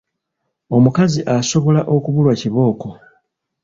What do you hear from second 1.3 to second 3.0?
asobola okubulwa kibooko.